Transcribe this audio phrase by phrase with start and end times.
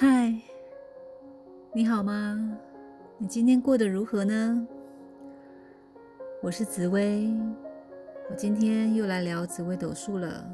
[0.00, 0.32] 嗨，
[1.72, 2.56] 你好吗？
[3.16, 4.64] 你今天过得如何呢？
[6.40, 7.28] 我是紫薇，
[8.30, 10.48] 我今天又来聊紫薇斗数了。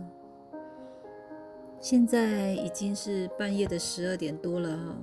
[1.79, 4.97] 现在已经是半夜的十二点多了，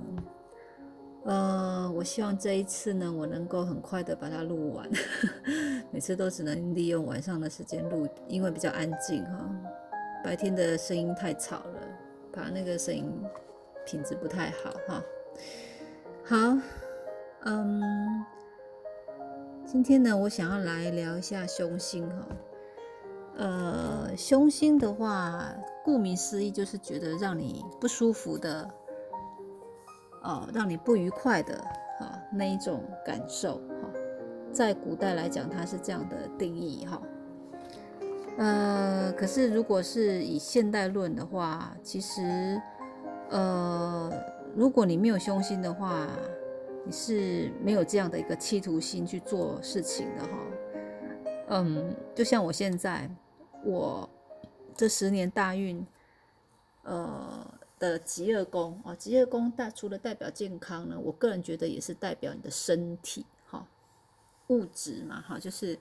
[1.22, 4.90] 呃，我希望这一次呢，我能够很快的把它录完。
[5.92, 9.48] 每次都只能利用晚上的时间录，因为比较安静哈。
[10.24, 11.80] 白天的声音太吵了，
[12.32, 13.08] 把那个声音
[13.84, 15.02] 品质不太好哈。
[16.24, 16.58] 好，
[17.44, 18.24] 嗯，
[19.66, 22.26] 今天呢，我想要来聊一下凶星哈。
[23.36, 25.52] 呃，凶星的话，
[25.84, 28.70] 顾名思义就是觉得让你不舒服的，
[30.22, 31.56] 哦，让你不愉快的
[31.98, 33.90] 哈那一种感受哈。
[34.52, 37.02] 在古代来讲，它是这样的定义哈。
[38.36, 42.60] 呃，可是如果是以现代论的话，其实，
[43.32, 44.12] 呃，
[44.54, 46.06] 如果你没有凶心的话，
[46.86, 50.38] 你是没有这样的一个企图心去做事情的哈。
[51.48, 53.10] 嗯，就像我现在，
[53.64, 54.08] 我
[54.76, 55.84] 这十年大运，
[56.82, 63.66] 呃的极恶宫啊，极恶宫代除了代表健康呢，我个人觉得也是代表你的身体哈，
[64.48, 65.78] 物质嘛哈，就是。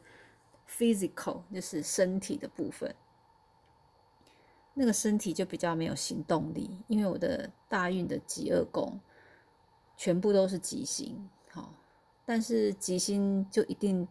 [0.80, 2.96] physical 就是身体的部分，
[4.74, 9.00] 那个身体就比较没有行动力，因为我的大运的极恶宫
[9.98, 11.74] 全部都是吉星，好，
[12.26, 14.08] 但是吉星就一定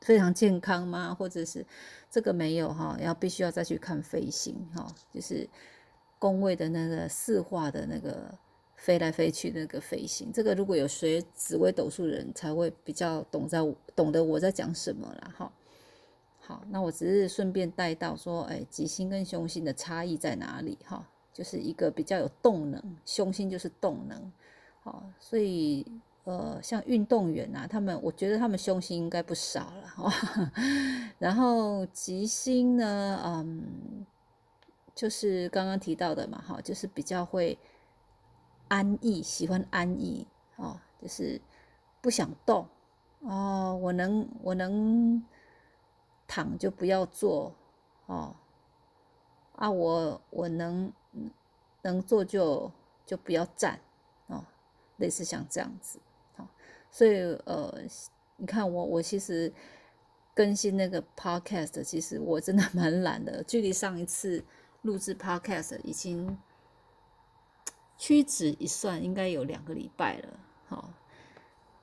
[0.00, 1.14] 非常健康吗？
[1.14, 1.64] 或者是
[2.10, 2.96] 这个没有哈？
[3.00, 5.48] 要必须要再去看飞星哈，就是
[6.18, 8.32] 宫位的那个四化的那个
[8.76, 13.58] 飞来飞去那个飞星，这个如果有学紫微斗数人才会比较懂在
[13.94, 15.52] 懂得我在讲什么了哈。
[16.48, 20.78] 好，那我只是顺便带到说，哎，吉星跟凶星的差异在哪里？
[20.82, 24.32] 哈，就是一个比较有动能，凶星就是动能。
[24.80, 25.84] 好，所以
[26.24, 30.10] 呃，像运动员啊，他们我觉得他们凶星应该不少了。
[31.20, 34.06] 然后吉星呢，嗯，
[34.94, 37.58] 就是刚刚提到的嘛，哈，就是比较会
[38.68, 40.26] 安逸，喜欢安逸，
[40.56, 41.38] 哦，就是
[42.00, 42.66] 不想动。
[43.20, 45.22] 哦，我能，我能。
[46.28, 47.52] 躺就不要坐，
[48.06, 48.36] 哦，
[49.56, 50.92] 啊，我我能
[51.82, 52.70] 能坐就
[53.06, 53.80] 就不要站，
[54.26, 54.44] 哦，
[54.98, 55.98] 类似像这样子，
[56.36, 56.46] 好，
[56.90, 57.74] 所以呃，
[58.36, 59.50] 你看我我其实
[60.34, 64.44] 更新那个 podcast，其实我真的 蛮懒的，距离上一次
[64.82, 66.38] 录制 podcast 已经
[67.96, 70.92] 屈指一算，应该有两个礼拜了，好，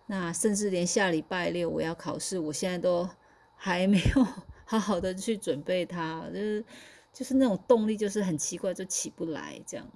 [0.05, 3.09] 那甚至连下礼拜六我要考试，我现在都。
[3.55, 4.27] 还没有
[4.65, 6.65] 好好的去准备它，就是
[7.13, 9.87] 就是那种动力，就是很奇怪，就起不来这样。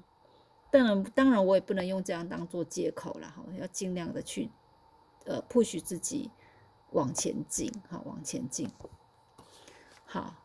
[0.72, 4.50] 当然，当然我也不能用这样当做借口了哈，要尽量的去
[5.26, 6.30] 呃 push 自己
[6.92, 8.70] 往前进，好往前进。
[10.06, 10.36] 好，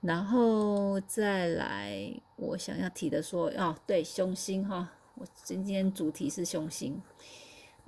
[0.00, 7.02] 然后再来我想要提的说，哦，对，凶星哈，我今天主题是凶星。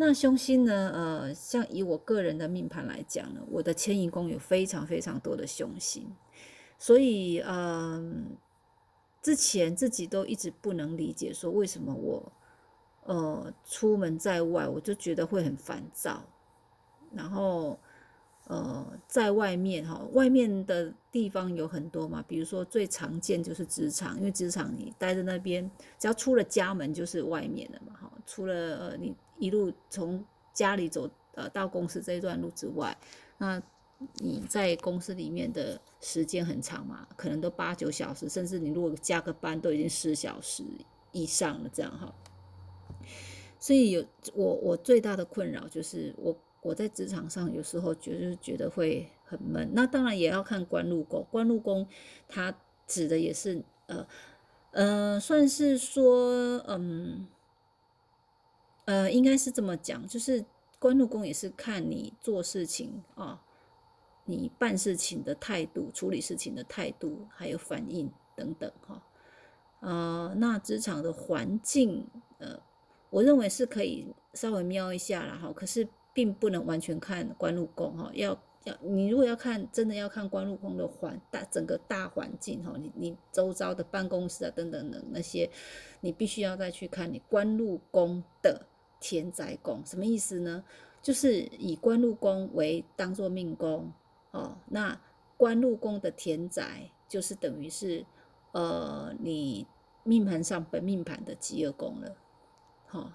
[0.00, 0.92] 那凶星呢？
[0.94, 6.14] 呃，像以我个人的命盘来讲呢，我的迁移宫有非常非常多的凶星，
[6.78, 8.36] 所以嗯，
[9.20, 12.32] 之前自己都一直不能理解，说为什么我
[13.06, 16.22] 呃出门在外，我就觉得会很烦躁，
[17.12, 17.76] 然后
[18.46, 29.12] 呃在外面哈，外面的地方有很多嘛，比如说最常见就是职场，因为职场你待在那边，只要出了家门就是外面的嘛，哈，除了呃你。
[29.38, 32.96] 一路从家里走呃到公司这一段路之外，
[33.38, 33.62] 那
[34.14, 40.64] 你在公司里面的时间很长嘛，可能都八九小时，甚至你如果加个班都已经十小时
[41.12, 42.14] 以上了这样哈。
[43.58, 44.04] 所以有
[44.34, 49.68] 我我最大的困扰就是我我在职场上有时候觉得觉得会很闷。
[49.72, 51.86] 那当然也要看官禄宫，官禄宫
[52.28, 52.56] 它
[52.86, 54.06] 指的也是呃
[54.72, 57.26] 呃算是说嗯。
[58.88, 60.42] 呃，应该是这么讲，就是
[60.78, 63.38] 官禄宫也是看你做事情啊，
[64.24, 69.02] 你办事情的态度、处理事情的态度，还有反应等等哈。
[69.80, 72.08] 呃，那职场的环境，
[72.38, 72.58] 呃，
[73.10, 85.50] 我认为是可以稍微瞄一下啦哈，可是并不能完全看官禄宫哈，要要你如果要看真的要看官禄宫的环大整个大环境哈，你你周遭的办公室啊等等的那些，
[86.00, 88.64] 你必须要再去看你官禄宫的。
[89.00, 90.64] 田宅宫什么意思呢？
[91.00, 93.92] 就是以官禄宫为当做命宫
[94.32, 94.56] 哦。
[94.68, 95.00] 那
[95.36, 98.04] 官禄宫的田宅就是等于是
[98.52, 99.66] 呃你
[100.02, 102.16] 命盘上本命盘的吉厄宫了。
[102.86, 103.12] 好，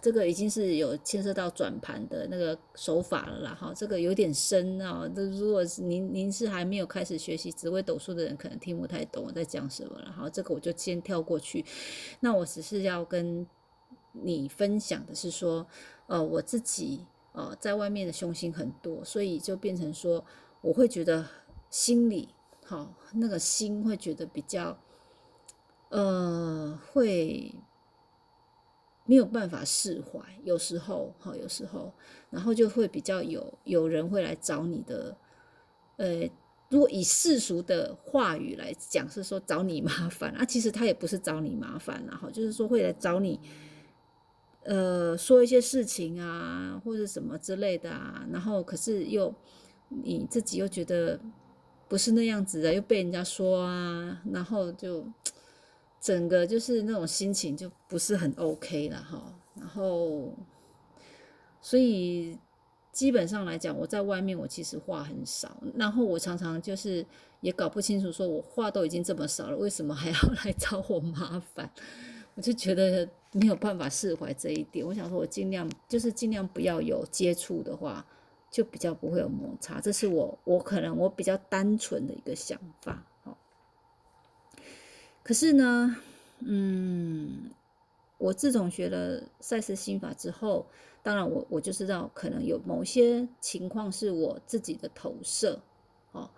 [0.00, 5.10] 这个已经是有牵涉到转盘的那个手法了啦，哈，这个有点深啊。
[5.14, 11.64] 这如果是您您是还没有开始学习紫微斗数的人，可能听不太懂我在讲什么了，哈，这个我就先跳过去。
[12.20, 13.46] 那我只是要跟
[14.14, 15.66] 你分享的是说，
[16.06, 20.24] 呃，我自己呃在外面的凶星很多，所以就变成说，
[20.62, 21.26] 我会觉得
[21.70, 22.30] 心里
[22.64, 24.78] 好那个心会觉得比较。
[25.90, 27.54] 呃，会
[29.04, 31.92] 没有办法释怀，有时候哈，有时候，
[32.30, 35.16] 然后就会比较有有人会来找你的，
[35.98, 36.28] 呃，
[36.68, 43.38] 如果以世俗的话语来讲，是说找你麻烦啊，其实他也不是找你麻烦，然后就是说会来找你，
[44.64, 49.34] 呃，说一些事情啊，或者什么之类的啊，然后可是又
[49.88, 51.18] 你自己又觉得
[51.88, 55.06] 不是那样子的，又被人家说啊，然后就。
[56.00, 60.36] 整个就是那种心情就不是很 OK 了哈，然后，
[61.62, 62.38] 所以
[62.92, 67.02] 基本上来讲，我在外面我其实话很少，然后我常常就是
[67.40, 71.70] 也搞不清楚，说我话都已经这么少了，为什么还要 来找我麻烦？
[72.34, 74.86] 我就觉得没有办法释怀这一点。
[74.86, 78.06] 我想说，我尽量就是尽量不要有接触的话，
[78.48, 79.80] 就比较不会有摩擦。
[79.80, 83.04] 这是我我可能我比较单纯的一个想法。
[85.24, 85.96] 可是呢，
[86.38, 87.50] 嗯，
[88.18, 90.66] 我自从学了赛斯心法之后，
[91.02, 95.60] 当然我我就知道可能有某些情况是我自己的投射，
[96.12, 96.30] 哦，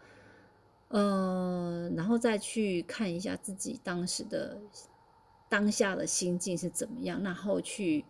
[0.88, 4.56] 呃，然后再去看一下自己当时的
[5.56, 8.04] 当下的心境是怎么样，然后去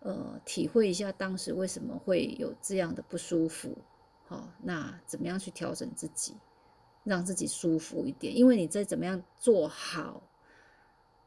[0.00, 3.78] 呃体会一下当时为什么会有这样的不舒服，
[4.26, 6.34] 好，那怎么样去调整自己？
[7.04, 10.28] 让自己舒服一点，因为你再怎么样做好，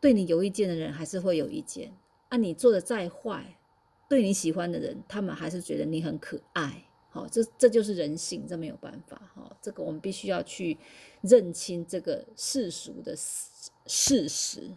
[0.02, 1.94] 对你有意见的人还是会有意见
[2.28, 2.36] 啊。
[2.36, 3.58] 你做的再坏，
[4.10, 6.84] 对你喜欢的人，他们还是觉得你很可爱。
[7.10, 9.22] 好，这这就是人性，这没有办法。
[9.34, 10.78] 哈，这个我们必须要去
[11.22, 14.72] 认清这个世俗的事实。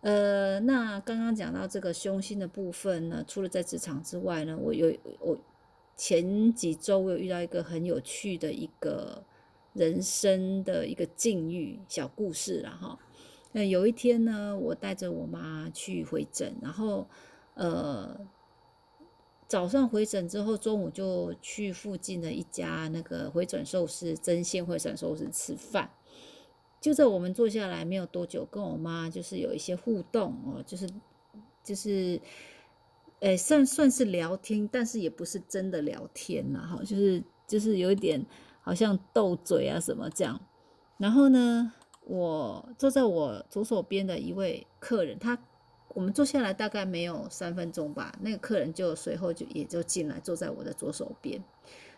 [0.00, 5.38] 呃，那刚刚讲到这个凶星的部分呢，除了在职场之外呢，我有我。
[6.00, 9.20] 前几周我有遇到一个很有趣的一个
[9.72, 12.96] 人生的一个境遇小故事了哈。
[13.50, 17.04] 那有一天呢，我带着我妈去回诊，然后
[17.54, 18.16] 呃
[19.48, 25.90] 早上回诊之后，中午就去附近的一家那个回转寿司针线回转寿司吃饭。
[26.80, 30.88] 就在我们坐下来没有多久，跟我妈就是有一些互动哦，就是
[31.62, 32.20] 就是。
[33.20, 38.24] 诶，算算是聊天，但是也不是真的聊天呐，哈，就是就是有一点
[38.60, 40.40] 好像斗嘴啊什么这样。
[40.98, 41.72] 然后呢，
[42.04, 45.36] 我坐在我左手边的一位客人，他
[45.88, 51.42] 我们坐下来大概没有三分钟吧，那个客人就随后就也就进来坐在我的左手边。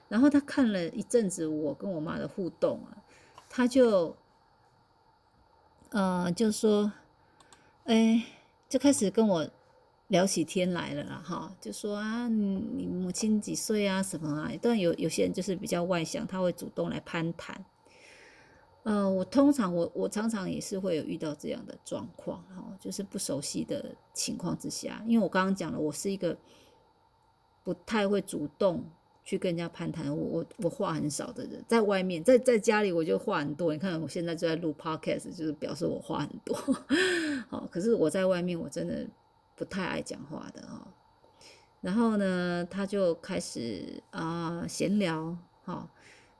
[0.08, 2.96] 然后他看了一阵子我跟我妈的互动啊，
[3.50, 4.16] 他就
[5.90, 6.92] 呃就说，
[7.84, 8.24] 哎，
[8.68, 9.48] 就开始跟我。
[10.10, 14.50] 聊起天来了啦，哈，就说啊，你母亲几岁啊，什么啊？
[14.60, 17.64] 但有有些人就是比较外向，他会主动来攀谈。
[18.82, 26.36] 呃，我通常我我常常也是会有遇到这样的状况，哈，就是不熟悉的情况之下，因为我刚刚讲了，我是一个
[27.62, 28.84] 不太会主动
[29.24, 33.72] 去跟人家攀谈，我我我话很少的人，在外面，在在家里我就话很多。
[33.72, 36.56] 你看我现在就在录 podcast，就是表示我话很多，
[37.48, 39.06] 好，可是我在外面我真的。
[39.56, 40.88] 不太爱讲话的哦，
[41.82, 45.36] 然后呢，他就开始啊闲聊，
[45.66, 45.86] 哦，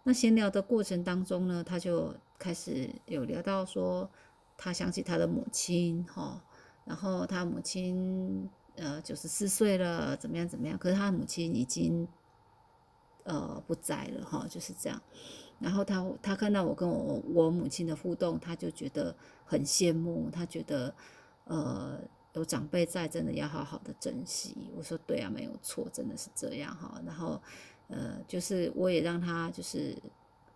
[0.05, 4.09] 那闲聊的过程当中呢，他就开始有聊到说，
[4.57, 6.43] 他想起他的母亲，哈，
[6.87, 12.09] 然后他母亲呃九十四岁了，怎么样怎么样，可是他母亲已经
[13.25, 15.01] 呃不在了，哈，就是这样，
[15.59, 20.95] 然后他他看到我跟我我母亲的互动，他就觉得很羡慕，他觉得
[21.45, 22.01] 呃。
[22.35, 24.57] 有长辈在，真的要好好的珍惜。
[24.77, 27.03] 我说对啊，没有错，真的是这样哈。
[27.05, 27.43] 然后，
[27.89, 30.01] 呃，就是我也让他就是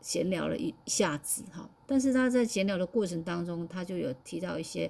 [0.01, 1.69] 闲聊了一下子哈。
[1.85, 4.89] 但是他在闲聊的过程当中，他就有提到一些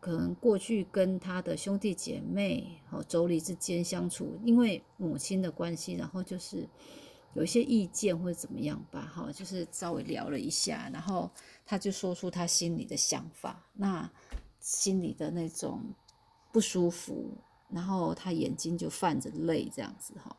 [0.00, 6.68] 可能过去跟他的兄弟姐妹和妯娌之间相处，因为母亲的关系，然后就是
[7.34, 11.30] 有一些意见或者怎么样吧，哈，就是稍微聊了一下，然后
[11.64, 14.10] 他就说出他心里的想法，那
[14.60, 15.82] 心里的那种。
[16.50, 17.36] 不舒服，
[17.68, 20.34] 然后他眼睛就泛着泪，这样子哈。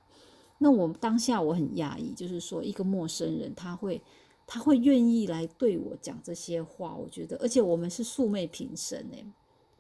[0.58, 4.02] 那我当下我很讶异，就是说一个陌生人他会
[4.48, 9.24] 他会愿意来对我讲这些话，我觉得，而且我们是素昧平生哎，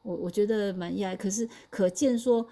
[0.03, 2.47] 我我觉得蛮讶，可是可见说，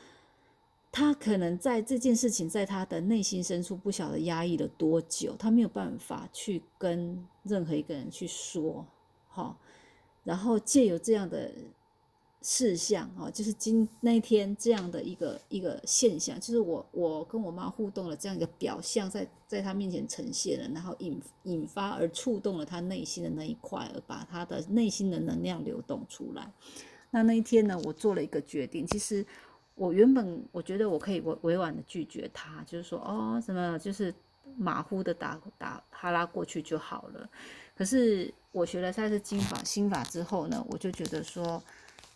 [0.98, 8.84] 他可能在这件事情在他的内心深处不晓得压抑了多久，他没有办法去跟任何一个人去说，
[9.28, 9.56] 好，
[10.24, 11.52] 然后借由这样的。
[12.44, 26.50] 事项啊，就是今那一天这样的一个一个现象，就是我我跟我妈互动的这样一个表象，在在他面前呈现了，然后引引发而触动了他内心的那一块，而把他的内心的能量流动出来。
[27.10, 28.86] 那那一天呢，我做了一个决定。
[28.86, 29.26] 其实
[29.78, 34.14] 我原本我觉得我可以委委婉的拒绝他，就是说哦什么，就是
[34.58, 37.30] 马虎的打打哈拉过去就好了。
[37.78, 41.64] 可是我学了赛斯经法心法之后呢，我就觉得说。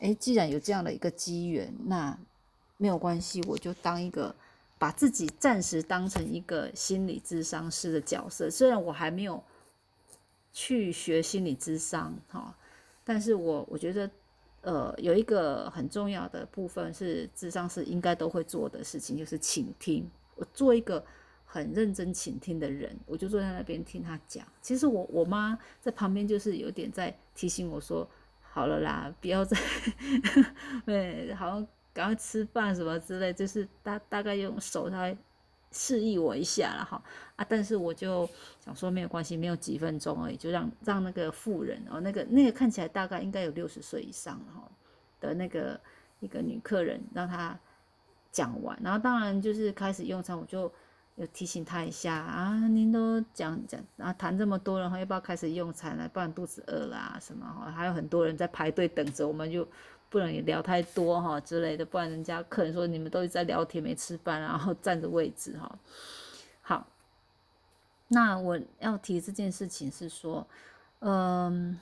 [0.03, 2.17] 哎，既然有这样的一个机缘，那
[2.77, 4.33] 没有关系，我就当一个
[4.79, 8.49] 把自己暂时当成一个心理智商师的角色。
[8.49, 9.43] 虽然我还没有
[10.51, 12.57] 去学心理智商，哈，
[13.03, 14.09] 但是我我觉得，
[14.61, 20.09] 呃，有一个很重要的部分是智商师应该都会做的事情，就是倾听。
[20.35, 21.03] 我做一个
[21.45, 24.45] 很认真倾听的人，我就坐在那边听他讲。
[24.61, 28.07] 其实我我妈在旁边就是有点在提醒我说。
[28.53, 29.57] 好了啦，不要再，
[30.85, 35.17] 对，好像赶快吃饭什么之类，就是大大概用手来
[35.71, 37.01] 示意我一下了哈
[37.35, 44.69] 啊，但是我就想说没有关系，没有几分钟而已，就让让那个妇人哦，那个那个看起来大概应该有六十岁以上哈
[45.19, 45.79] 的那个
[46.19, 47.57] 一个女客人，让她
[48.31, 50.71] 讲完，然后当然就是开始用餐，我就。
[51.15, 56.07] 有提醒她一下啊，您都讲讲啊，谈这么多，然后要不要开始用餐了？
[56.07, 57.69] 不然肚子饿啦什么哈？
[57.69, 59.67] 还有很多人在排队等着，我们就
[60.11, 65.79] 不能也聊太多哈之类的，不然人家客人说你们都在聊天没吃饭，然后占着位置哈。
[66.61, 66.85] 好，
[68.09, 70.45] 那我要提这件事情是说，
[70.99, 71.79] 嗯，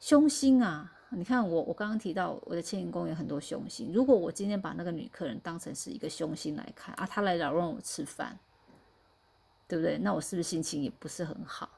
[0.00, 0.90] 凶心啊。
[1.10, 3.92] 你看我，我刚刚提到我的牵引宫有很多凶星。
[3.92, 8.36] 如果我今天把那个女客人当成是一个凶星来看啊，她来扰乱我吃饭，
[9.68, 9.96] 对不对？
[9.98, 11.70] 那我是不是心情也不是很好？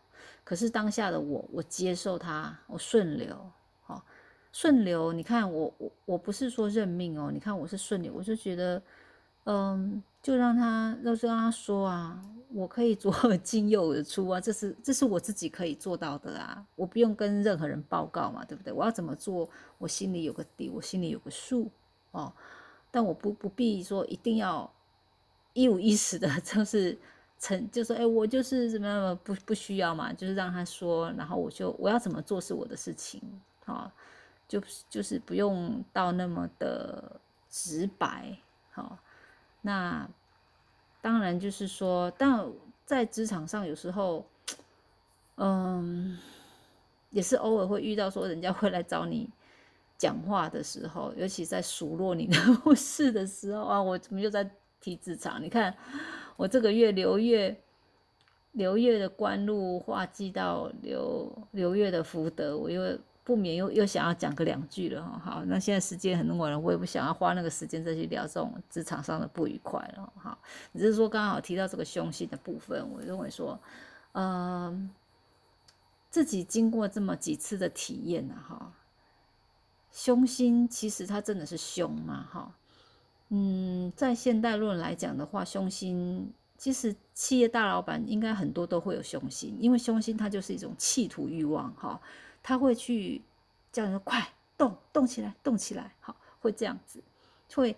[0.42, 3.36] 可是当下的我，我接受她，我顺流，
[4.52, 5.12] 顺流。
[5.12, 7.30] 你看我，我我不是说认命哦。
[7.32, 8.82] 你看我是顺流，我就觉得，
[9.44, 10.02] 嗯。
[10.22, 12.20] 就让他，就让他说啊，
[12.52, 18.72] 我可以左耳进右耳出啊，这是这是我自己可以做到的啊，我不用跟任何人报告嘛，对不对？
[18.72, 19.48] 我要怎么做，
[19.78, 21.70] 我心里有个底，我心里有个数
[22.10, 22.32] 哦。
[22.90, 24.68] 但我不不必说一定要
[25.52, 26.98] 一五一十的， 就是
[27.38, 33.22] 成，就说哎，我就是怎么样，不不需要嘛，就是让他说，然后我就我要怎么做是我的事情，
[33.64, 33.88] 好，
[34.48, 38.38] 就就是不用到那么的直白，
[38.70, 38.98] 好。
[39.62, 40.08] 那
[41.00, 42.48] 当然就是说，但
[42.84, 44.24] 在职场上有时候，
[45.34, 46.16] 嗯，
[47.10, 49.28] 也是偶尔会遇到说人家会来找你
[49.98, 52.36] 讲话的时候，尤其在数落你的
[52.76, 54.48] 事的时候啊，我怎么又在
[54.80, 55.42] 提职场？
[55.42, 55.76] 你看
[56.36, 57.60] 我这个月流月
[58.52, 62.96] 流月的官禄化忌到流流月的福德，我又。
[63.26, 70.38] 不免又又想要讲个两句了哈，好，那现在时间很晚了，我也不想要花那个时间再去聊这种职场上的不愉快了哈。
[70.74, 73.58] 只是说刚好提到这个凶性的部分，我认为说，
[74.12, 74.88] 嗯，
[76.08, 78.72] 自己经过这么几次的体验呢，哈，
[79.90, 82.54] 凶心其实它真的是凶嘛，哈，
[83.30, 92.00] 嗯，在现代论来讲的话，凶心其实企业大老板应该很多都会有凶心，因为凶心它就是一种企图欲望，哈。
[92.46, 93.20] 他会去
[93.72, 94.24] 叫你说快
[94.56, 97.02] 动动起来动起来，好会这样子，
[97.52, 97.74] 会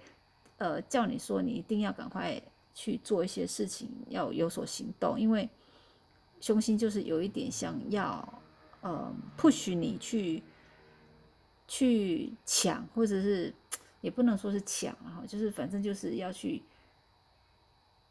[0.58, 2.38] 呃叫你说你一定要赶快
[2.74, 5.48] 去做一些事情，要有所行动，因为
[6.38, 8.42] 凶心就是有一点想要
[8.82, 10.42] 呃 push 你去
[11.66, 13.54] 去抢，或者是
[14.02, 16.62] 也不能说是抢哈，就是反正就是要去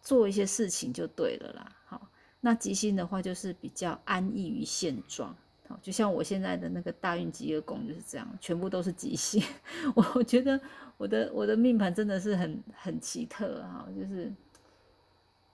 [0.01, 1.75] 做一些事情就对了啦。
[1.85, 2.09] 好，
[2.41, 5.35] 那吉星的话就是比较安逸于现状。
[5.81, 9.41] 就像我现在的那个大运吉厄宫就是这样，全部都是吉星。
[9.95, 10.59] 我我觉得
[10.97, 14.31] 我的我的命盘真的是很很奇特哈，就是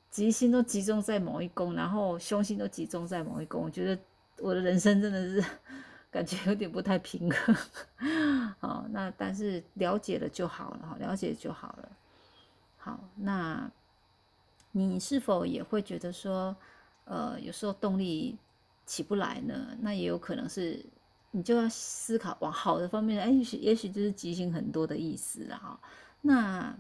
[0.10, 3.64] 吉星都集中在某一宫，然后凶星都集中在某一宫。
[3.64, 4.02] 我觉得
[4.40, 5.44] 我的人生真的是
[6.12, 7.56] 感觉有点不太平衡。
[8.60, 11.90] 好，那但是了解了就好了，了解就好了。
[12.78, 13.72] 好，那
[14.72, 16.56] 你是否也会觉得说，
[17.06, 18.38] 呃，有时候动力？
[18.86, 20.84] 起不来呢，那也有可能是
[21.32, 25.80] 你就要思考往好的方面，哎，也许也许就是吉星很多的意思了哈。
[26.22, 26.76] 那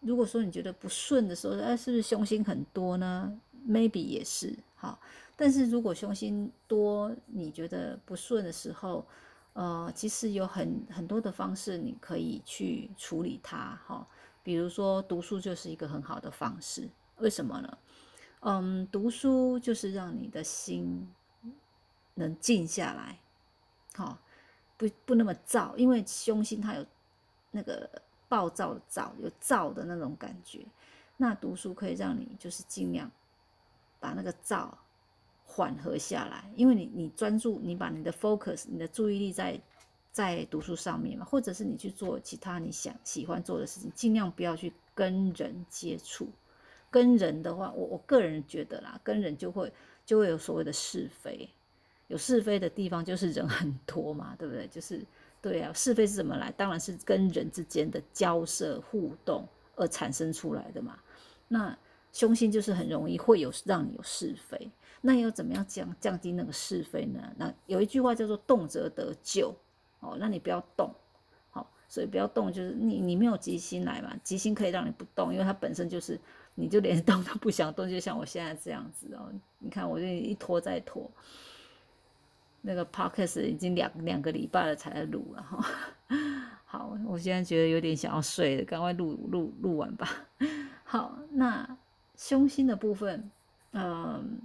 [0.00, 3.32] 如果说你觉得不顺的时候，哎，是不是凶星很多呢
[3.68, 5.00] ？Maybe 也是好。
[5.34, 9.04] 但是如果凶星多，你觉得不顺的时候，
[9.52, 14.06] 呃，其实有很很多的方式你可以去处理它，哈，
[14.42, 16.88] 比如说读书就是一个很好的方式。
[17.18, 17.78] 为什么呢？
[18.40, 21.08] 嗯，读书就是让你的心
[22.14, 23.18] 能静下来，
[23.94, 24.18] 好，
[24.76, 26.86] 不不那么躁，因为凶心它有
[27.50, 27.90] 那个
[28.28, 30.64] 暴躁的躁，有躁的那种感觉。
[31.16, 33.10] 那读书可以让你就是尽量
[33.98, 34.78] 把那个躁
[35.44, 39.60] 缓和下来，因为你你专注，你把你的 focus，你的注意力在
[40.12, 46.28] 在读书上面嘛，或者是你去做其他你想喜欢做的事情，尽量不要去跟人接触。
[46.96, 49.70] 跟人的话，我我个人觉得啦，跟人就会
[50.06, 51.46] 就会有所谓的是非，
[52.06, 54.66] 有是非的地方就是人很多嘛，对不对？
[54.68, 55.04] 就是
[55.42, 56.50] 对啊，是非是怎么来？
[56.52, 60.98] 当然是跟人之间的交涉互动而产生出来的嘛。
[61.48, 61.76] 那
[62.14, 64.70] 凶心就是很容易会有让你有是非，
[65.02, 67.30] 那要怎么样降降低那个是非呢？
[67.36, 69.54] 那有一句话叫做动则得救
[70.00, 70.90] 哦，那你不要动，
[71.50, 76.18] 好，所以不要动，就是你你没有吉星来嘛，吉星可以让你不动，因为它本身就是。
[76.58, 79.30] 你就连动都不想动，就像我现在这样子哦。
[79.58, 81.08] 你看，我就一拖再拖，
[82.62, 85.64] 那个 podcast 已经两两个礼拜了才录了哈。
[86.64, 90.08] 好，我现在觉得有点想要睡了，赶快录录录完吧。
[90.82, 91.78] 好，那
[92.16, 93.30] 凶心的部分，
[93.72, 94.40] 嗯，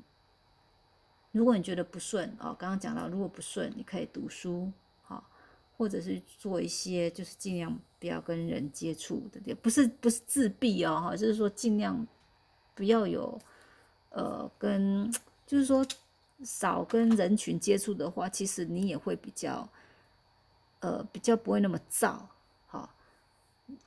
[1.32, 4.72] 如果你觉得不顺哦，刚刚讲到，如果不顺，你可以读书。
[5.82, 12.06] 或者是做一些，就是尽量不要跟人接触的，不是不是自闭哦，哈，就是说尽量
[12.76, 13.42] 不要有，
[14.12, 15.12] 呃，跟
[15.48, 15.84] 就是说
[16.44, 19.68] 少跟人群接触的话，其实你也会比较，
[20.82, 22.20] 呃，比较不会那么燥，
[22.68, 22.88] 好，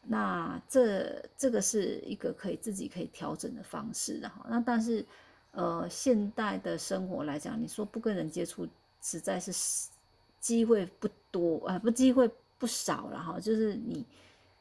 [0.03, 5.07] 那这这个是一个可以自己可以调整的方式，哈，那但是
[5.53, 8.67] 呃，现代的生活来讲，你说不跟人接触，
[9.01, 9.53] 实在是。
[10.45, 13.41] 机会不多啊，不机会不少了哈。
[13.41, 14.05] 就是你，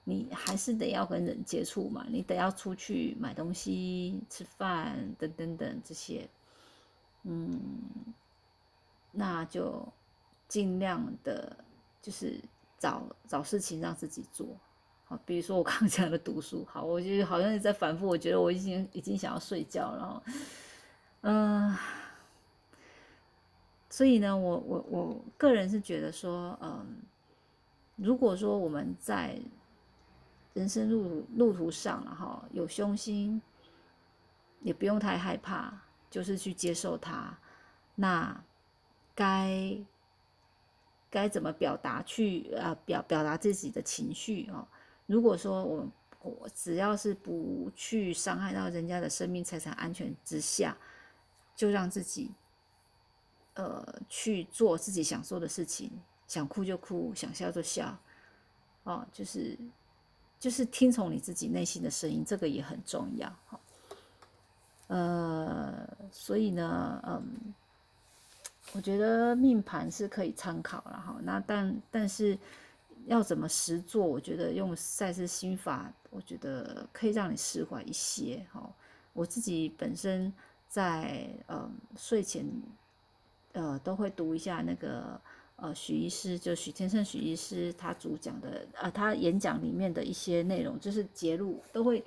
[0.05, 6.25] 你还是得要跟人接触嘛，你得要出去买东西、吃饭等等等这些，
[7.23, 7.59] 嗯，
[9.11, 9.85] 那就
[10.47, 11.53] 尽量的，
[12.01, 12.39] 就是
[12.79, 14.47] 找找事情让自己做。
[15.03, 20.23] 好，比如说我刚 讲的读书，好，我就好像在反复，我觉得我已经已经想要睡觉了，
[21.23, 21.75] 嗯。
[23.93, 26.97] 所以呢，我我我个人是觉得说，嗯，
[27.95, 29.39] 如果说我们在
[30.55, 33.39] 人生路路途上，了哈有凶心，
[34.61, 35.71] 也不用太害怕，
[36.09, 37.37] 就是去接受它。
[37.93, 38.43] 那
[39.13, 39.77] 该
[41.11, 44.67] 该怎么表达去呃表表达自己的情绪哦？
[45.05, 45.87] 如果说我
[46.23, 50.75] 我只要是不去伤害到人家的生命财产安全之下，
[51.55, 52.31] 就让自己。
[53.55, 55.91] 呃，去做自己想做的事情，
[56.27, 57.95] 想哭就哭，想笑就笑，
[58.83, 59.55] 哦，就是
[60.39, 63.59] 就是听从你自己内心的声音，这个也很重要哈。
[64.87, 67.53] 呃，所以呢，嗯，
[68.71, 71.19] 我觉得命盘是可以参考了哈。
[71.21, 72.35] 那但但是
[73.05, 74.03] 要怎么实做？
[74.03, 78.67] 我觉得用赛斯心法，我觉得可以让你释怀一些哈。
[79.13, 80.33] 我自己本身
[80.67, 82.43] 在嗯睡前。
[83.53, 85.19] 呃，都会读一下那个
[85.55, 92.03] 呃许医师，就许天胜许医师他主讲的呃，他演讲里面的一些内容，就是揭露都会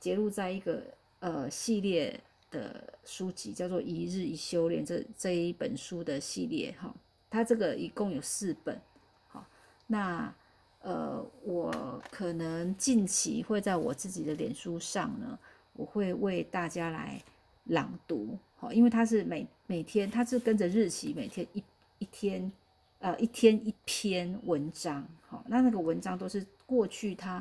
[0.00, 0.82] 揭露在一个
[1.20, 2.18] 呃系列
[2.50, 6.94] 的书籍，叫做《一日一修炼》这这一本书的系列哈。
[7.28, 8.80] 它这个一共有四本，
[9.28, 9.46] 好，
[9.86, 10.34] 那
[10.80, 15.38] 呃我可能近期会在我自己的脸书上呢，
[15.74, 17.22] 我会为大家来
[17.64, 18.38] 朗读。
[18.60, 21.62] 好，因为它是每每天，它是跟着日期，每天一
[21.98, 22.50] 一天，
[22.98, 25.06] 呃，一天一篇文章。
[25.28, 27.40] 好，那那个文章都是过去他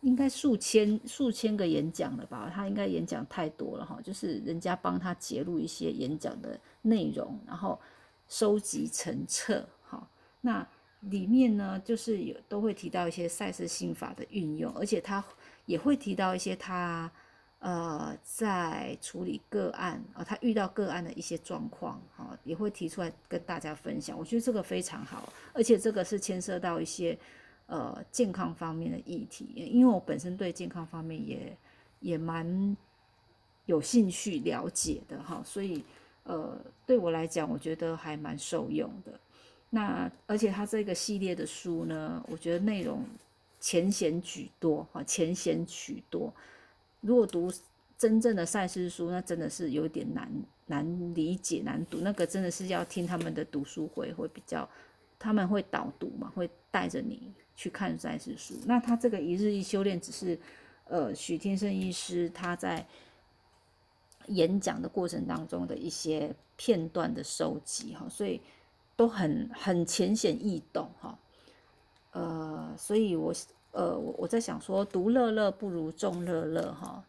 [0.00, 2.50] 应该数千数千个演讲了吧？
[2.54, 7.78] 他应该演讲太多了哈，就是人家帮他揭录一些演讲的内容，然后
[8.26, 9.68] 收集成册。
[9.82, 10.08] 好，
[10.40, 10.66] 那
[11.00, 15.22] 里面呢，就是有都会提到一些赛事心法的运用，而且他
[15.66, 17.12] 也会提到一些他。
[17.60, 24.18] 呃，在处理个案啊，他遇到个案的一些状况，哈，也会提出来跟大家分享。
[24.18, 27.18] 我觉得这个非常好，而且这个是牵涉到一些
[27.66, 31.56] 呃健康方面的议题，因为我本身对健康方面也
[32.00, 32.74] 也蛮
[33.66, 35.84] 有兴趣了解的哈，所以
[36.22, 39.20] 呃，对我来讲，我觉得还蛮受用的。
[39.68, 43.04] 那而且他这个系列的书呢，我觉得内容
[43.60, 46.32] 浅显许多，哈，浅显许多。
[47.00, 47.50] 如果读
[47.98, 50.30] 真正的赛事书，那真的是有点难
[50.66, 51.98] 难理解、难读。
[51.98, 54.68] 那个真的是要听他们的读书会会比较
[55.18, 58.54] 他们会导读嘛，会带着你去看赛事书。
[58.64, 60.38] 那他这个一日一修炼，只是
[60.84, 62.86] 呃许天生医师他在
[64.28, 68.40] 演讲的过程当中的一些片段的收集哈，所以
[68.96, 71.18] 都很很浅显易懂哈。
[72.12, 73.32] 呃，所以我
[73.72, 77.04] 呃我我在想说，独乐乐不如众乐乐哈。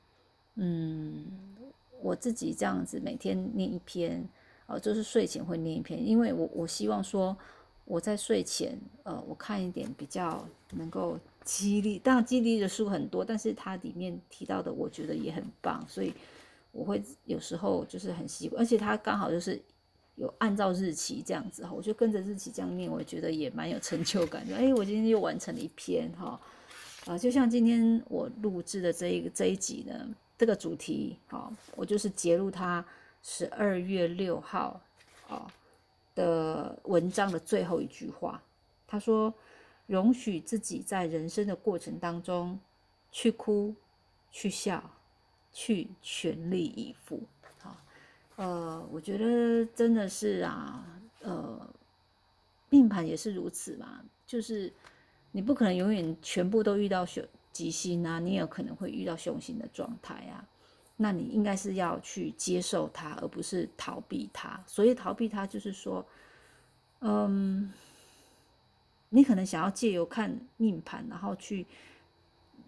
[0.56, 1.26] 嗯，
[2.02, 4.28] 我自己这样子每天念一篇，
[4.68, 7.38] 呃，就是睡前会念一篇，因为我我希望说。
[7.84, 16.14] 我在睡前，呃，我看一点比较能够激励，当然激励的书很多，但是它里面提到的，我觉得也很棒，所以
[16.72, 19.62] 我会有时候就是很习惯，而且它刚好就是
[20.16, 26.40] 有按照日期这样子哈，我就跟着日期这样念，我觉得也蛮有成就感，的哎，我今天又完成了一篇哈，
[27.06, 32.86] 啊，就像今天我录制的这一个这一集呢，这个主题哈，我就是截录它
[33.24, 34.82] 十二月六号
[35.28, 35.52] 啊。
[36.14, 38.44] 的文章的最后一句话，
[38.86, 39.34] 他说
[39.88, 42.60] ：“容许自己在人生的过程当中
[43.14, 43.74] 去哭、
[44.30, 44.84] 去笑、
[45.54, 47.24] 去全力以赴。”
[48.42, 50.84] 呃，我觉得真的是啊，
[51.22, 51.62] 呃，
[52.72, 54.74] 命盘也是如此嘛，就是
[55.32, 60.44] 你不可能永远全部都遇到凶吉星啊，你也可能会遇到凶星的状态啊。
[60.98, 64.60] 那你应该是要去接受它，而不是逃避它。
[64.66, 66.04] 所以逃避它，就是说，
[67.02, 67.72] 嗯，
[69.10, 71.68] 你可能想要借由看命盘，然后去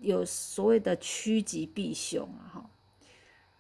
[0.02, 2.70] 有所谓的趋吉避凶啊，哈，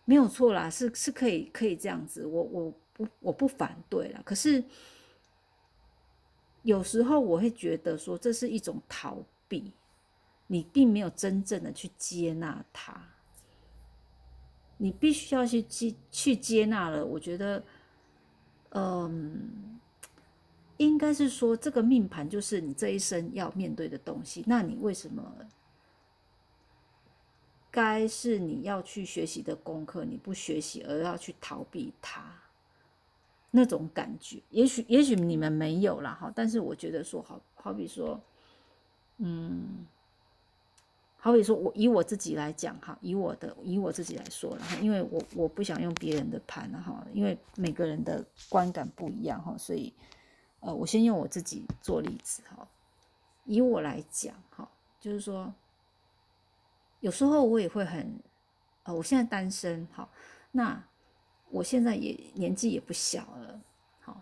[0.05, 4.21] 没有错啦，是是可以可以这样子，我我不我不反对啦。
[4.25, 4.63] 可是
[6.63, 9.73] 有时候我会觉得说，这是一种逃避，
[10.47, 13.09] 你并没有真正的去接纳它。
[14.77, 17.63] 你必须要去接去接纳了，我觉得，
[18.71, 19.79] 嗯，
[20.75, 24.43] 应该是说这个命盘就是你这一生要面对的东西。
[24.45, 25.23] 那你为什么
[27.73, 32.23] 该是你要去学习的功课，你不学习而要去逃避它？
[33.49, 38.21] 那种感觉，也许也许你们没有了哈，但是我觉得说好好比说，
[39.17, 39.87] 嗯。
[41.17, 49.93] 好比说，我以我自己来讲哈，以我的以我自己来说，然后因为我我不想用别人的盘哈，因为每个人的观感不一样哈，所以
[50.59, 52.67] 呃，我先用我自己做例子哈。
[53.45, 55.53] 以我来讲哈，就是说，
[57.03, 58.17] 有时候我也会很
[58.83, 60.09] 呃，我现在单身好，
[60.51, 60.81] 那
[61.49, 63.61] 我现在也年纪也不小了，
[63.99, 64.21] 好，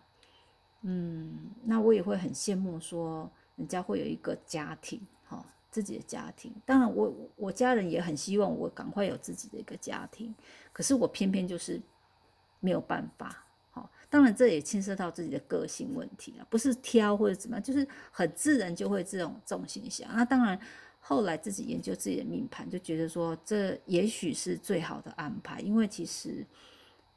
[0.81, 5.45] 嗯，那我也会很羡慕说人家会有一个家庭好。
[5.69, 10.35] 自己的家庭，当然我我家人也很希望我赶快有自己的一个家庭，
[10.73, 11.79] 可是我偏偏就是
[12.59, 13.45] 没有办法。
[13.69, 20.09] 好，当然这也牵涉到自己的个性问题了，不是挑或者怎么样，就是很自然就会这种这种现象。
[20.13, 20.59] 那当然
[21.01, 26.45] 后来自己研究自己的命盘，就觉得说这也许是最好的安排，因为其实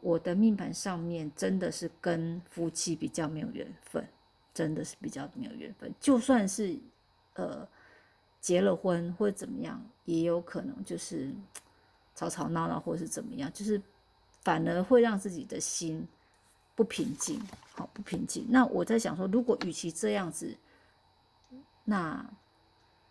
[0.00, 4.04] 我的命盘上面真的是跟夫妻比较没有缘分，
[4.52, 6.76] 真的是比较没有缘分，就算是
[7.34, 7.68] 呃。
[8.44, 11.32] 结了婚或者怎么样，也有可能就是
[12.14, 13.80] 吵吵闹闹，或是怎么样，就是
[14.42, 16.06] 反而会让自己的心
[16.74, 17.40] 不平静，
[17.72, 18.44] 好不平静。
[18.50, 20.54] 那我在想说，如果与其这样子，
[21.84, 22.22] 那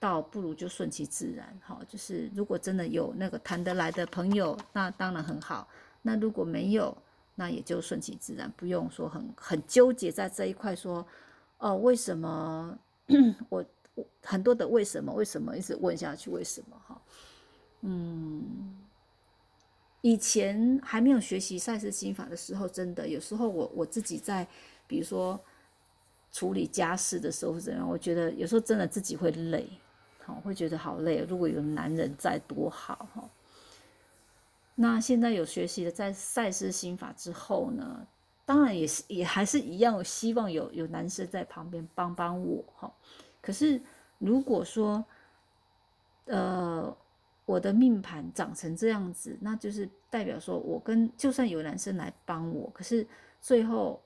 [0.03, 5.65] 倒不如就顺其自然，好，就是如果真的有那个谈得来的朋友，那当然很好。
[6.01, 6.93] 那如果没有，
[7.35, 11.07] 那也就顺其自然，不用说很很纠结在这一块，说
[11.57, 12.77] 哦，为什么
[13.47, 13.63] 我。
[14.23, 15.13] 很多的为什么？
[15.13, 16.31] 为什么一直问下去？
[16.31, 16.75] 为什么？
[16.87, 16.99] 哈，
[17.81, 18.75] 嗯，
[20.01, 24.47] 以前还没有学习赛事心法的时候，真的有时候我我自己在，
[24.87, 25.39] 比如说
[26.31, 27.87] 处理家事的时候怎样？
[27.87, 29.69] 我觉得有时候真的自己会累，
[30.25, 31.25] 好，会觉得好累。
[31.27, 33.29] 如果有男人在多好哈。
[34.75, 38.07] 那现在有学习了在赛事心法之后呢，
[38.43, 42.91] 当然也是也还是一样，希望有有男生在旁边帮帮我哈。
[43.39, 43.79] 可是，
[44.17, 45.05] 如果说，
[46.25, 46.95] 呃，
[47.45, 53.05] 我的命盘长成这样子，那就是代表说我跟就算有男生来帮我，可是
[53.41, 54.01] 最后，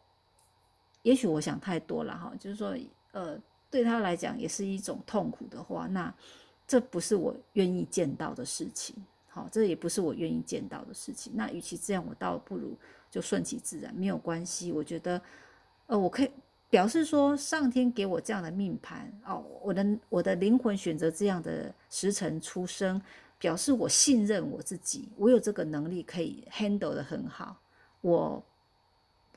[1.03, 2.75] 也许我想太多了哈，就是说，
[3.11, 6.13] 呃，对他来讲也是一种痛苦的话，那
[6.67, 8.95] 这不是我愿意见到的事情，
[9.29, 11.33] 好，这也不是我愿意见到的事情。
[11.35, 12.75] 那与其这样，我倒不如
[13.09, 14.71] 就顺其自然，没有关系。
[14.71, 15.21] 我觉得，
[15.87, 16.31] 呃，我可以。
[16.69, 23.01] 表示说，上天给我这样的命盘哦，我的我的灵魂选择这样的时辰出生，
[23.39, 27.57] 表示我信任我自己，我有这个能力可以 handle 的很好，
[28.01, 28.43] 我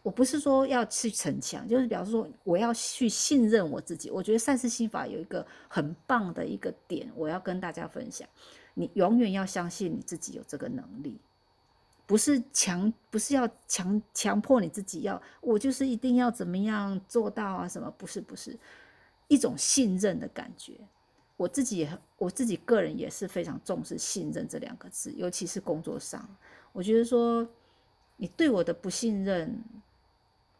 [0.03, 4.11] 我不是说要去逞强，就是表示说我要去信任我自己。
[4.11, 8.27] 我觉得善事心法有一个很棒的一个点，我要跟大家分享。
[8.73, 11.21] 你永远要相信你自己有这个能力，
[12.07, 17.69] 不是强，不是要强强迫你自己要，我就是一定要怎么样做到啊？
[17.69, 17.93] 什么？
[17.99, 18.59] 不是，不是
[19.29, 20.81] 一种信任的感觉。
[21.37, 26.27] 我自己也，我自己个人也是非常重视信任这两个字，尤其是工作上，
[26.73, 27.47] 我觉得说
[28.17, 29.63] 你对我的不信任。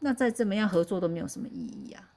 [0.01, 2.11] 那再怎么样合作都没有什么意义啊！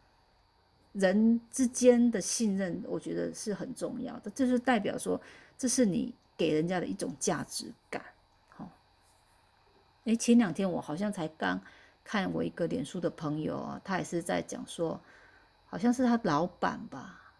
[0.93, 5.19] 人之间的信任，我觉得是很重要的，这就是代表说，
[5.57, 8.01] 这是你给人家的一种价值感。
[8.47, 8.69] 好，
[10.05, 11.59] 哎，前两天我好像才刚
[12.03, 15.01] 看我一个脸书的朋友啊，他也是在讲说，
[15.65, 17.33] 好像是他老板吧，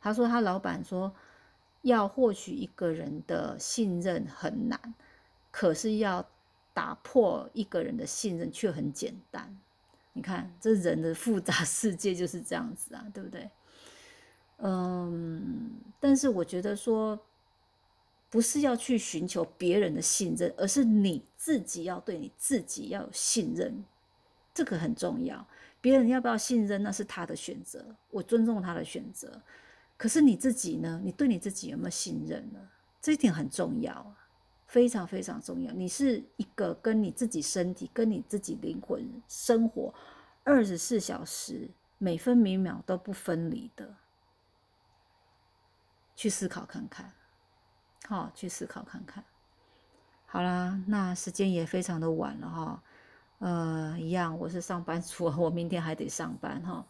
[0.00, 1.12] 他说他老板说，
[1.82, 4.94] 要获取一个人的信任很难，
[5.50, 6.26] 可是要
[6.72, 9.58] 打破一个人的信任却很简单。
[10.12, 13.50] 你看，这人的复杂 世界就是这样子啊，对不对？
[14.58, 17.18] 嗯，但是我觉得说，
[18.28, 23.84] 不是要去寻求别人的信任，而是你自己要对你自己要有信任，
[24.52, 25.46] 这个很重要。
[25.80, 29.40] 别人要不要信任，那是他的选择，我尊重他的选择。
[29.96, 31.00] 可是你自己呢？
[31.02, 32.58] 你对你自己有没有信任呢？
[33.00, 34.14] 这一点很重要。
[34.70, 39.92] 非常非常重要，你是一个跟你自己身体、跟你自己灵魂生活
[40.44, 43.96] 二十四小时、每分每秒都不分离的，
[46.14, 47.12] 去思考看看，
[48.06, 49.24] 好，去思考看看。
[50.26, 52.82] 好啦，那时间也非常的晚了哈，
[53.40, 56.86] 呃，一样，我是上班族，我明天还得上班哈。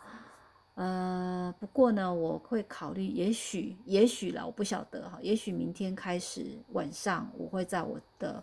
[0.80, 8.42] 呃，不过呢，我会考虑，也许，也许啦，我不晓得哈，也许明天开始晚上，我会在我的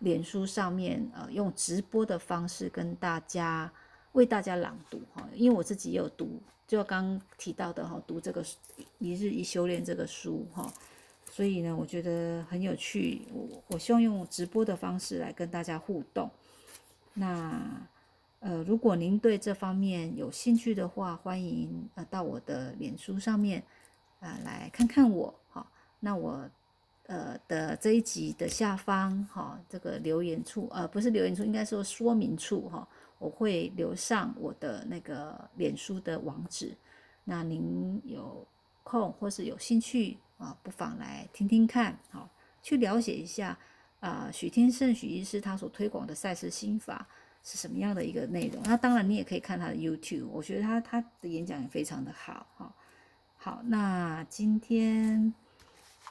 [0.00, 3.72] 脸书上面，呃，用直播的方式跟大家
[4.12, 8.44] 为大家朗读哈，因为我自己也有读，就刚提到的哈，读这个
[8.98, 10.70] 一日一修炼这个书哈，
[11.30, 16.30] 所以呢，我觉得很有趣，我我希望用直播的方式来跟大家互动，
[17.14, 17.88] 那。
[18.40, 23.62] 呃，如果您对这方面有兴趣的话，欢迎呃到我的脸书上面
[24.20, 25.66] 啊来看看我哈。
[25.98, 26.48] 那我
[27.06, 32.86] 呃的这一集的下方哈，这个留言处呃不是留言处，应该说说明处哈，
[33.18, 36.76] 我会留上我的那个脸书的网址。
[37.24, 38.46] 那您有
[38.84, 42.28] 空或是有兴趣啊，不妨来听听看，好，
[42.62, 43.58] 去了解一下
[43.98, 47.08] 啊许天胜许医师他所推广的赛事心法。
[47.48, 48.60] 是什么样的一个内容？
[48.64, 52.74] 那当然，你也可以看他的 YouTube，我觉得他他的演讲也非常的好哈。
[53.36, 55.32] 好，那今天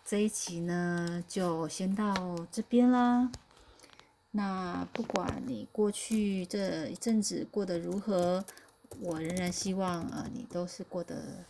[0.06, 2.14] 这一期呢，就先到
[2.50, 3.30] 这边啦。
[4.32, 8.46] 那不管你过去这一阵子过得如何，
[9.02, 11.44] 我仍然希望啊，你都是过得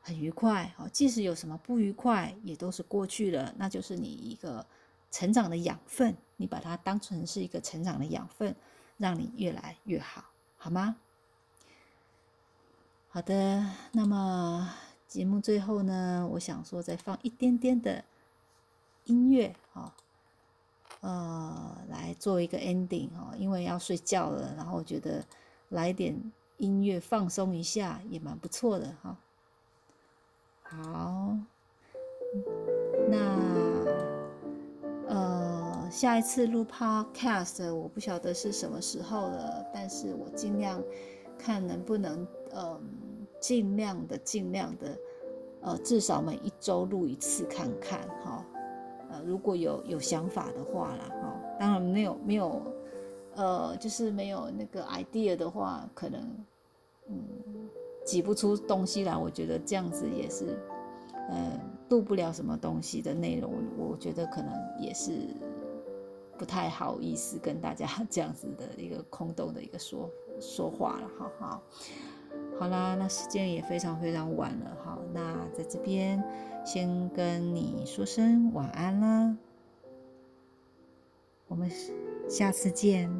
[0.00, 0.88] 很愉快哦。
[0.90, 4.64] 即使有什么不愉快，也都是过去了，那就是你一个
[5.10, 8.56] 成长的养分，你把它当成是一个成长的养分。
[8.98, 10.24] 让你越来越好，
[10.58, 10.96] 好吗？
[13.08, 14.74] 好的，那么
[15.06, 18.04] 节目最后呢，我想说再放一点点的
[19.04, 19.94] 音乐哈，
[21.00, 25.24] 呃，来做一个 ending 哦，因为要睡觉了，然后我觉得
[25.70, 29.16] 来点音乐放松一下也蛮不错的哈。
[30.62, 31.37] 好，
[35.98, 40.80] 下一次录 podcast 我不晓得是什么时候了，但是我尽量
[41.36, 42.80] 看能不能，嗯，
[43.40, 44.96] 尽量的尽量的，
[45.60, 48.46] 呃，至少每一周录一次看看哈，
[49.10, 52.62] 呃，如果有有想法的话啦，哈，当然没有没有，
[53.34, 56.20] 呃，就是没有那个 idea 的话，可能
[57.08, 57.18] 嗯
[58.06, 60.56] 挤不出东西来，我觉得这样子也是，
[61.28, 61.58] 嗯，
[61.88, 65.26] 录不了什么东西的内容，我觉得可能也是。
[66.38, 70.08] 不太好意思跟大家这样子的一个空洞的一个说
[70.40, 71.62] 说话了，哈哈
[72.58, 76.22] 好啦，那时间也非常非常晚了，好，那在这边
[76.64, 79.36] 先跟你说声晚安啦，
[81.48, 81.68] 我们
[82.28, 83.10] 下次见。